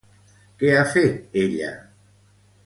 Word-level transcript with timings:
Què 0.63 0.71
ha 0.77 0.85
fet 0.93 1.37
ella? 1.43 1.69